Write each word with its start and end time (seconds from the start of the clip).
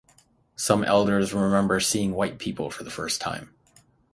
Some 0.55 0.83
elders 0.83 1.31
remember 1.31 1.79
seeing 1.79 2.13
white 2.15 2.39
people 2.39 2.71
for 2.71 2.83
the 2.83 2.89
first 2.89 3.21
time. 3.21 3.53